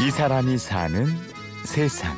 이 0.00 0.10
사람이 0.10 0.56
사는 0.56 1.06
세상. 1.66 2.16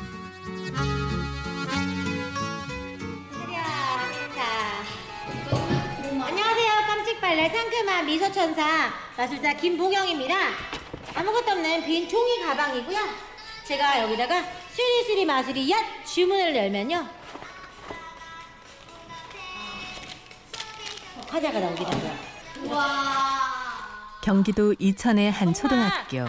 안녕하세요. 6.25 6.71
깜찍 6.87 7.19
발랄 7.19 7.49
상큼한 7.49 8.05
미소 8.05 8.31
천사 8.31 8.89
마술사 9.17 9.55
김보경입니다. 9.55 10.33
아무것도 11.13 11.51
없는 11.51 11.83
빈 11.83 12.07
종이 12.07 12.41
가방이고요. 12.45 12.97
제가 13.65 14.01
여기다가 14.03 14.41
수리수리 14.71 15.25
마술이 15.25 15.67
얏 15.69 16.05
주문을 16.05 16.55
열면요. 16.55 17.05
어, 21.17 21.21
과자가 21.29 21.59
나오기라고요. 21.59 22.17
경기도 24.23 24.73
이천의 24.79 25.31
한 25.31 25.53
초등학교. 25.53 26.25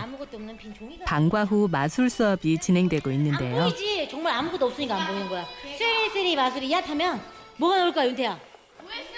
방과 1.07 1.45
후 1.45 1.69
마술 1.71 2.11
수업이 2.11 2.59
진행되고 2.59 3.09
안 3.09 3.15
있는데요. 3.17 3.63
보이지? 3.63 4.09
정말 4.11 4.35
아무것도 4.35 4.67
없으니까 4.67 4.97
안 4.97 5.07
보이는 5.07 5.29
거야. 5.29 5.47
수리수리 5.79 6.35
마술이 6.35 6.71
얏 6.71 6.89
하면 6.89 7.21
뭐가 7.57 7.77
나올까 7.77 8.05
윤태야? 8.09 8.41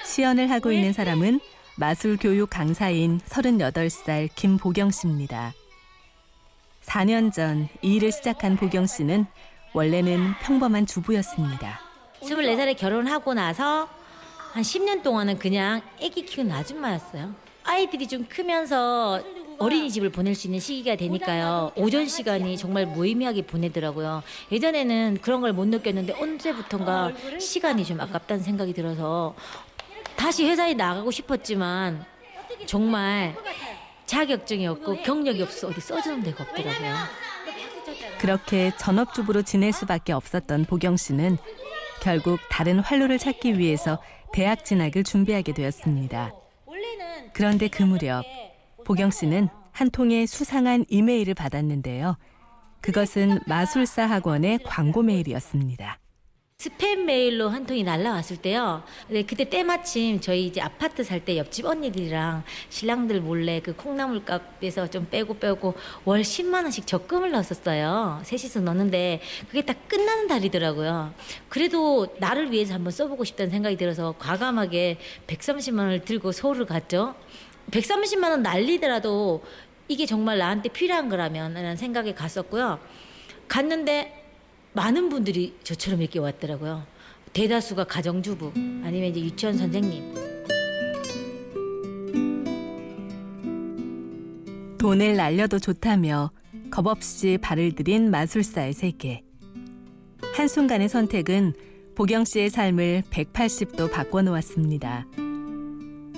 시연을 0.04 0.50
하고 0.50 0.72
있는 0.72 0.92
사람은 0.92 1.40
마술 1.76 2.18
교육 2.18 2.50
강사인 2.50 3.18
38살 3.26 4.28
김보경 4.34 4.90
씨입니다. 4.90 5.54
4년 6.84 7.32
전이 7.32 7.68
일을 7.80 8.12
시작한 8.12 8.56
보경 8.56 8.86
씨는 8.86 9.24
원래는 9.72 10.34
평범한 10.42 10.84
주부였습니다. 10.84 11.80
24살에 12.20 12.76
결혼하고 12.76 13.32
나서 13.32 13.88
한 14.52 14.62
10년 14.62 15.02
동안은 15.02 15.38
그냥 15.38 15.80
아기 16.02 16.26
키우는 16.26 16.52
아줌마였어요. 16.52 17.45
아이들이 17.76 18.06
좀 18.08 18.24
크면서 18.24 19.22
어린이집을 19.58 20.10
보낼 20.10 20.34
수 20.34 20.46
있는 20.46 20.60
시기가 20.60 20.96
되니까요. 20.96 21.72
오전 21.76 22.06
시간이 22.06 22.56
정말 22.56 22.86
무의미하게 22.86 23.42
보내더라고요. 23.42 24.22
예전에는 24.50 25.18
그런 25.20 25.42
걸 25.42 25.52
못 25.52 25.66
느꼈는데 25.68 26.14
언제부턴가 26.14 27.12
시간이 27.38 27.84
좀 27.84 28.00
아깝다는 28.00 28.42
생각이 28.42 28.72
들어서 28.72 29.34
다시 30.16 30.46
회사에 30.46 30.72
나가고 30.74 31.10
싶었지만 31.10 32.04
정말 32.64 33.34
자격증이 34.06 34.66
없고 34.68 35.02
경력이 35.02 35.42
없어 35.42 35.68
어디 35.68 35.80
써주는 35.80 36.22
데가 36.22 36.44
없더라고요. 36.44 36.94
그렇게 38.18 38.72
전업주부로 38.78 39.42
지낼 39.42 39.72
수밖에 39.72 40.12
없었던 40.14 40.64
보경 40.64 40.96
씨는 40.96 41.36
결국 42.00 42.38
다른 42.50 42.78
활로를 42.78 43.18
찾기 43.18 43.58
위해서 43.58 44.02
대학 44.32 44.64
진학을 44.64 45.04
준비하게 45.04 45.52
되었습니다. 45.52 46.32
그런데 47.36 47.68
그 47.68 47.82
무렵 47.82 48.24
보경 48.86 49.10
씨는 49.10 49.50
한 49.70 49.90
통의 49.90 50.26
수상한 50.26 50.86
이메일을 50.88 51.34
받았는데요. 51.34 52.16
그것은 52.80 53.40
마술사 53.46 54.06
학원의 54.06 54.60
광고 54.64 55.02
메일이었습니다. 55.02 55.98
스팸 56.58 57.04
메일로 57.04 57.50
한 57.50 57.66
통이 57.66 57.82
날라왔을 57.84 58.38
때요. 58.38 58.82
근데 59.06 59.22
그때 59.24 59.44
때마침 59.44 60.20
저희 60.20 60.46
이제 60.46 60.62
아파트 60.62 61.04
살 61.04 61.20
때 61.20 61.36
옆집 61.36 61.66
언니들이랑 61.66 62.44
신랑들 62.70 63.20
몰래 63.20 63.60
그 63.60 63.74
콩나물 63.76 64.24
값에서 64.24 64.88
좀 64.88 65.06
빼고 65.10 65.38
빼고 65.38 65.74
월 66.04 66.22
10만 66.22 66.62
원씩 66.62 66.86
적금을 66.86 67.30
넣었었어요. 67.32 68.20
셋이서 68.24 68.60
넣는데 68.60 69.20
그게 69.48 69.62
딱 69.66 69.86
끝나는 69.86 70.28
달이더라고요. 70.28 71.12
그래도 71.50 72.06
나를 72.20 72.50
위해서 72.52 72.74
한번 72.74 72.90
써보고 72.90 73.24
싶다는 73.24 73.50
생각이 73.50 73.76
들어서 73.76 74.14
과감하게 74.18 74.98
130만 75.26 75.78
원을 75.78 76.04
들고 76.06 76.32
서울을 76.32 76.64
갔죠. 76.64 77.14
130만 77.70 78.30
원 78.30 78.42
날리더라도 78.42 79.44
이게 79.88 80.06
정말 80.06 80.38
나한테 80.38 80.70
필요한 80.70 81.08
거라면 81.10 81.52
라는 81.52 81.76
생각에 81.76 82.14
갔었고요. 82.14 82.78
갔는데 83.46 84.25
많은 84.76 85.08
분들이 85.08 85.54
저처럼 85.64 86.02
이렇게 86.02 86.18
왔더라고요. 86.18 86.84
대다수가 87.32 87.84
가정주부 87.84 88.52
아니면 88.84 89.04
이제 89.04 89.20
유치원 89.20 89.56
선생님. 89.56 90.14
돈을 94.78 95.16
날려도 95.16 95.58
좋다며 95.58 96.30
겁없이 96.70 97.38
발을 97.40 97.72
들인 97.74 98.10
마술사의 98.10 98.74
세계. 98.74 99.22
한순간의 100.34 100.90
선택은 100.90 101.54
보경 101.94 102.26
씨의 102.26 102.50
삶을 102.50 103.04
180도 103.10 103.90
바꿔놓았습니다. 103.90 105.06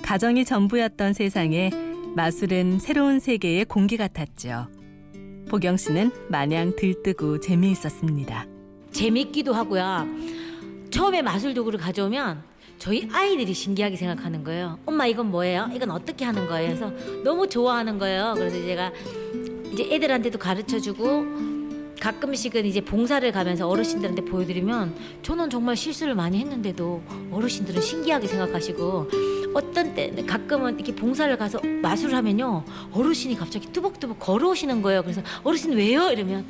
가정이 0.03 0.43
전부였던 0.43 1.13
세상에 1.13 1.71
마술은 2.13 2.79
새로운 2.79 3.19
세계의 3.19 3.65
공기 3.65 3.95
같았죠. 3.95 4.67
보경 5.49 5.75
씨는 5.77 6.11
마냥 6.29 6.73
들뜨고 6.77 7.39
재미있었습니다. 7.39 8.45
재밌기도 8.91 9.53
하고요. 9.53 10.07
처음에 10.91 11.21
마술 11.21 11.53
도구를 11.53 11.79
가져오면 11.79 12.43
저희 12.77 13.09
아이들이 13.11 13.53
신기하게 13.53 13.97
생각하는 13.97 14.43
거예요. 14.43 14.79
엄마 14.85 15.05
이건 15.05 15.31
뭐예요? 15.31 15.69
이건 15.75 15.91
어떻게 15.91 16.23
하는 16.23 16.47
거예요? 16.47 16.67
그래서 16.75 16.93
너무 17.23 17.49
좋아하는 17.49 17.97
거예요. 17.99 18.35
그래서 18.37 18.55
제가 18.57 18.91
이제 19.73 19.89
애들한테도 19.91 20.39
가르쳐 20.39 20.79
주고 20.79 21.25
가끔씩은 21.99 22.65
이제 22.65 22.79
봉사를 22.79 23.29
가면서 23.31 23.67
어르신들한테 23.67 24.23
보여드리면 24.25 24.95
저는 25.21 25.49
정말 25.49 25.75
실수를 25.75 26.15
많이 26.15 26.39
했는데도 26.39 27.03
어르신들은 27.31 27.81
신기하게 27.81 28.27
생각하시고 28.27 29.09
어떤 29.53 29.95
때 29.95 30.11
가끔은 30.25 30.75
이렇게 30.75 30.93
봉사를 30.95 31.35
가서 31.37 31.59
마술을 31.81 32.15
하면요 32.15 32.63
어르신이 32.93 33.35
갑자기 33.35 33.67
뚜벅뚜벅 33.71 34.19
걸어오시는 34.19 34.81
거예요. 34.81 35.01
그래서 35.01 35.21
어르신 35.43 35.73
왜요? 35.73 36.11
이러면 36.11 36.47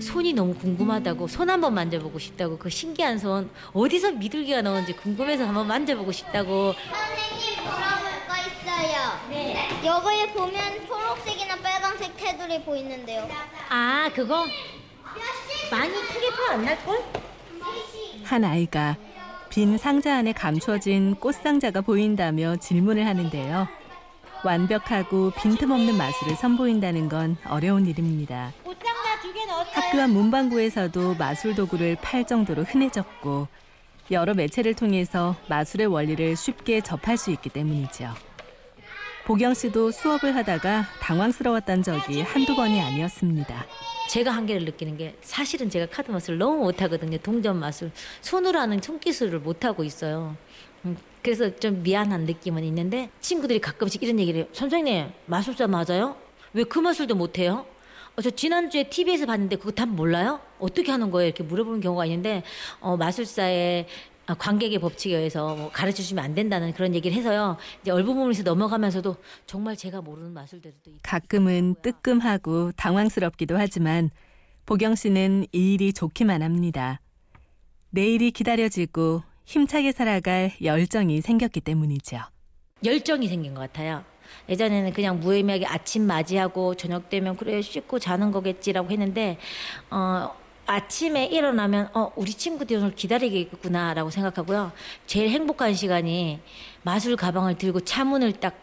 손이 0.00 0.32
너무 0.32 0.54
궁금하다고 0.54 1.28
손 1.28 1.48
한번 1.48 1.74
만져보고 1.74 2.18
싶다고 2.18 2.58
그 2.58 2.68
신기한 2.68 3.18
손 3.18 3.48
어디서 3.72 4.12
미들기가 4.12 4.62
나오는지 4.62 4.94
궁금해서 4.94 5.46
한번 5.46 5.66
만져보고 5.68 6.10
싶다고 6.12 6.74
선생님 6.74 7.62
물어볼 7.64 8.26
거 8.26 8.34
있어요. 8.36 9.20
네. 9.30 9.68
여거에 9.84 10.32
보면 10.32 10.86
초록색이나 10.86 11.56
빨간색 11.56 12.16
테두리 12.16 12.62
보이는데요. 12.64 13.28
아 13.70 14.10
그거 14.14 14.44
많이 15.70 15.92
크게 15.94 16.30
파 16.30 16.52
안 16.54 16.64
날걸? 16.64 16.98
한 18.24 18.44
아이가 18.44 18.96
빈 19.50 19.78
상자 19.78 20.16
안에 20.16 20.32
감춰진 20.32 21.14
꽃상자가 21.16 21.80
보인다며 21.80 22.56
질문을 22.56 23.06
하는데요. 23.06 23.68
완벽하고 24.44 25.30
빈틈없는 25.30 25.96
마술을 25.96 26.36
선보인다는 26.36 27.08
건 27.08 27.36
어려운 27.48 27.86
일입니다. 27.86 28.52
학교 29.72 30.02
앞 30.02 30.10
문방구에서도 30.10 31.14
마술 31.14 31.54
도구를 31.54 31.96
팔 32.00 32.26
정도로 32.26 32.64
흔해졌고 32.64 33.48
여러 34.10 34.34
매체를 34.34 34.74
통해서 34.74 35.34
마술의 35.48 35.86
원리를 35.86 36.36
쉽게 36.36 36.80
접할 36.80 37.16
수 37.16 37.30
있기 37.30 37.48
때문이죠. 37.48 38.14
보경 39.24 39.54
씨도 39.54 39.90
수업을 39.90 40.36
하다가 40.36 40.84
당황스러웠던 41.00 41.82
적이 41.82 42.22
한두 42.22 42.54
번이 42.54 42.80
아니었습니다. 42.80 43.66
제가 44.08 44.30
한계를 44.30 44.64
느끼는 44.64 44.96
게 44.96 45.16
사실은 45.20 45.68
제가 45.68 45.86
카드 45.86 46.10
마술을 46.10 46.38
너무 46.38 46.58
못하거든요. 46.64 47.18
동전 47.18 47.58
마술. 47.58 47.90
손으로 48.20 48.58
하는 48.58 48.80
손기술을 48.80 49.40
못하고 49.40 49.84
있어요. 49.84 50.36
음, 50.84 50.96
그래서 51.22 51.54
좀 51.56 51.82
미안한 51.82 52.22
느낌은 52.24 52.62
있는데 52.64 53.10
친구들이 53.20 53.58
가끔씩 53.60 54.02
이런 54.02 54.18
얘기를 54.20 54.40
해요. 54.42 54.48
선생님 54.52 55.08
마술사 55.26 55.66
맞아요? 55.66 56.16
왜 56.52 56.64
그 56.64 56.78
마술도 56.78 57.14
못해요? 57.14 57.66
어, 58.16 58.22
저 58.22 58.30
지난주에 58.30 58.84
TV에서 58.84 59.26
봤는데 59.26 59.56
그거 59.56 59.72
답 59.72 59.88
몰라요? 59.88 60.40
어떻게 60.58 60.90
하는 60.90 61.10
거예요? 61.10 61.26
이렇게 61.26 61.42
물어보는 61.42 61.80
경우가 61.80 62.06
있는데 62.06 62.42
어, 62.80 62.96
마술사의 62.96 63.86
아, 63.88 64.15
관객의 64.34 64.78
법칙에 64.80 65.16
의해서 65.16 65.54
뭐 65.54 65.70
가르쳐 65.70 66.02
주면 66.02 66.24
안 66.24 66.34
된다는 66.34 66.72
그런 66.72 66.94
얘기를 66.94 67.16
해서요. 67.16 67.56
이제 67.82 67.90
얼부분에서 67.90 68.42
넘어가면서도 68.42 69.16
정말 69.46 69.76
제가 69.76 70.00
모르는 70.00 70.32
마술들도 70.32 70.92
가끔은 71.02 71.76
뜨끔하고 71.82 72.72
당황스럽기도 72.72 73.56
하지만 73.56 74.10
보경 74.64 74.94
씨는 74.96 75.46
이 75.52 75.74
일이 75.74 75.92
좋기만 75.92 76.42
합니다. 76.42 77.00
내일이 77.90 78.30
기다려지고 78.32 79.22
힘차게 79.44 79.92
살아갈 79.92 80.52
열정이 80.60 81.20
생겼기 81.20 81.60
때문이죠. 81.60 82.18
열정이 82.84 83.28
생긴 83.28 83.54
것 83.54 83.60
같아요. 83.60 84.04
예전에는 84.48 84.92
그냥 84.92 85.20
무의미하게 85.20 85.66
아침 85.66 86.02
맞이하고 86.06 86.74
저녁 86.74 87.08
되면 87.08 87.36
그래 87.36 87.62
씻고 87.62 88.00
자는 88.00 88.32
거겠지라고 88.32 88.90
했는데 88.90 89.38
어 89.90 90.30
아침에 90.66 91.26
일어나면 91.26 91.90
어 91.94 92.12
우리 92.16 92.32
친구들이 92.32 92.78
오늘 92.78 92.94
기다리겠구나라고 92.94 94.10
생각하고요. 94.10 94.72
제일 95.06 95.30
행복한 95.30 95.74
시간이 95.74 96.40
마술 96.82 97.16
가방을 97.16 97.56
들고 97.56 97.80
차 97.80 98.04
문을 98.04 98.32
딱 98.34 98.54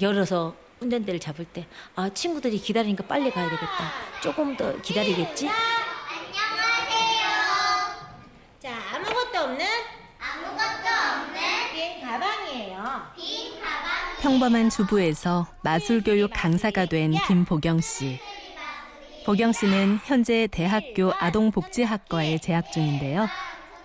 열어서 0.00 0.54
운전대를 0.80 1.20
잡을 1.20 1.44
때 1.44 1.66
아 1.96 2.08
친구들이 2.08 2.58
기다리니까 2.58 3.04
빨리 3.06 3.30
가야 3.30 3.44
되겠다. 3.48 3.92
조금 4.22 4.56
더 4.56 4.74
기다리겠지? 4.80 5.48
안녕하세요. 5.48 7.28
자 8.60 8.72
아무것도 8.94 9.38
없는 9.44 9.66
아무것도 10.18 10.88
없는 11.20 11.40
빈 11.74 12.00
가방이에요. 12.00 13.02
빈 13.16 13.60
가방. 13.60 14.16
평범한 14.22 14.70
주부에서 14.70 15.46
마술 15.62 16.02
교육 16.02 16.30
강사가 16.34 16.86
된 16.86 17.12
김보경 17.26 17.80
씨. 17.82 18.18
보경 19.24 19.52
씨는 19.52 20.00
현재 20.04 20.46
대학교 20.50 21.12
아동복지학과에 21.18 22.38
재학 22.38 22.70
중인데요. 22.72 23.26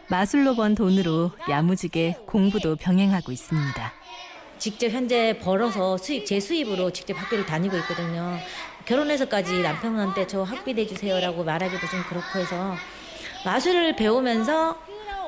마술로 0.07 0.55
번 0.55 0.75
돈으로 0.75 1.31
야무지게 1.49 2.17
공부도 2.25 2.75
병행하고 2.75 3.31
있습니다. 3.31 3.93
직접 4.57 4.89
현재 4.89 5.37
벌어서 5.41 5.97
수입 5.97 6.25
제 6.25 6.39
수입으로 6.39 6.91
직접 6.91 7.13
학교를 7.13 7.45
다니고 7.45 7.77
있거든요. 7.77 8.37
결혼해서까지 8.85 9.61
남편한테 9.61 10.27
저 10.27 10.43
학비 10.43 10.73
내주세요라고 10.73 11.43
말하기도 11.45 11.87
좀 11.87 12.03
그렇고 12.09 12.39
해서 12.39 12.75
마술을 13.45 13.95
배우면서 13.95 14.77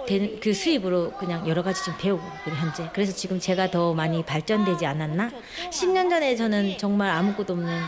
된- 0.07 0.39
그 0.41 0.51
수입으로 0.53 1.11
그냥 1.11 1.47
여러 1.47 1.61
가지 1.61 1.85
좀 1.85 1.93
배우고 1.97 2.23
현재 2.59 2.89
그래서 2.91 3.13
지금 3.13 3.39
제가 3.39 3.69
더 3.69 3.93
많이 3.93 4.23
발전되지 4.25 4.83
않았나 4.85 5.29
10년 5.69 6.09
전에 6.09 6.35
저는 6.35 6.77
정말 6.79 7.11
아무것도 7.11 7.53
없는 7.53 7.79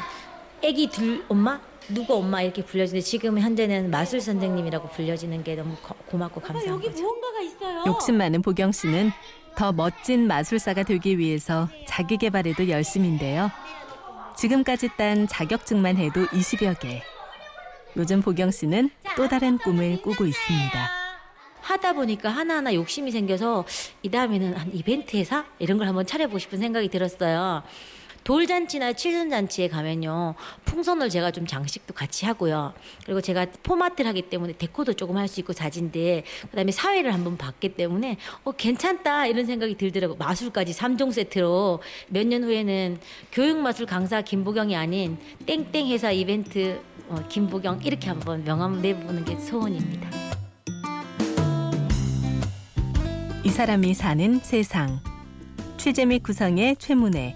애기 0.63 0.87
둘 0.87 1.23
엄마 1.27 1.59
누구 1.89 2.15
엄마 2.15 2.41
이렇게 2.41 2.63
불려지는데 2.63 3.03
지금 3.05 3.37
현재는 3.39 3.91
마술 3.91 4.21
선생님이라고 4.21 4.87
불려지는 4.89 5.43
게 5.43 5.55
너무 5.55 5.75
고- 5.83 5.95
고맙고 6.07 6.39
감사한 6.39 6.79
거죠. 6.81 7.01
무언가가 7.03 7.41
있어요. 7.41 7.83
욕심 7.85 8.17
많은 8.17 8.41
보경 8.41 8.71
씨는 8.71 9.11
더 9.57 9.73
멋진 9.73 10.25
마술사가 10.27 10.83
되기 10.83 11.17
위해서 11.17 11.67
자기 11.85 12.17
개발에도 12.17 12.69
열심인데요. 12.69 13.51
지금까지 14.37 14.89
딴 14.97 15.27
자격증만 15.27 15.97
해도 15.97 16.25
20여 16.27 16.79
개. 16.79 17.03
요즘 17.97 18.21
보경 18.21 18.49
씨는 18.49 18.89
또 19.17 19.27
다른 19.27 19.57
꿈을 19.57 20.01
꾸고 20.01 20.25
있습니다. 20.25 20.89
하다 21.61 21.93
보니까 21.93 22.29
하나하나 22.29 22.73
욕심이 22.73 23.11
생겨서 23.11 23.65
이 24.01 24.09
다음에는 24.09 24.53
한 24.55 24.69
이벤트 24.73 25.15
회사 25.17 25.45
이런 25.59 25.77
걸 25.77 25.87
한번 25.87 26.05
차려보고 26.05 26.39
싶은 26.39 26.59
생각이 26.59 26.87
들었어요. 26.89 27.61
돌잔치나 28.23 28.93
칠순잔치에 28.93 29.67
가면요 29.67 30.35
풍선을 30.65 31.09
제가 31.09 31.31
좀 31.31 31.45
장식도 31.45 31.93
같이 31.93 32.25
하고요 32.25 32.73
그리고 33.05 33.21
제가 33.21 33.45
포마트를 33.63 34.07
하기 34.09 34.23
때문에 34.23 34.53
데코도 34.57 34.93
조금 34.93 35.17
할 35.17 35.27
수 35.27 35.39
있고 35.39 35.53
자진데 35.53 36.23
그다음에 36.51 36.71
사회를 36.71 37.13
한번 37.13 37.37
봤기 37.37 37.75
때문에 37.75 38.17
어 38.43 38.51
괜찮다 38.51 39.25
이런 39.27 39.45
생각이 39.45 39.75
들더라고 39.77 40.15
마술까지 40.15 40.73
삼종 40.73 41.11
세트로 41.11 41.81
몇 42.09 42.27
년 42.27 42.43
후에는 42.43 42.99
교육마술 43.31 43.85
강사 43.85 44.21
김보경이 44.21 44.75
아닌 44.75 45.17
땡땡 45.45 45.89
회사 45.89 46.11
이벤트 46.11 46.81
어, 47.09 47.15
김보경 47.29 47.81
이렇게 47.83 48.07
한번 48.09 48.43
명함 48.43 48.81
내보는 48.81 49.25
게 49.25 49.37
소원입니다. 49.37 50.09
이 53.43 53.49
사람이 53.49 53.93
사는 53.93 54.39
세상. 54.39 54.99
취재 55.77 56.05
및 56.05 56.23
구성의 56.23 56.77
최문혜, 56.79 57.35